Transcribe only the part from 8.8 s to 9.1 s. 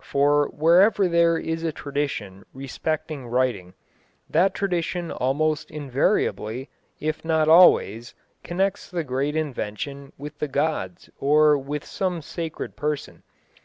the